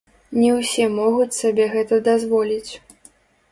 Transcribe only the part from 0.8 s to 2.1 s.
могуць сабе гэта